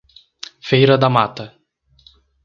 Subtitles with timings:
[0.69, 1.45] Feira da Mata